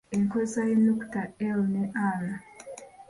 Enkozesa 0.15 0.61
y’Ennukuta 0.69 1.21
l 1.55 1.59
ne 1.73 1.83
r. 2.19 2.21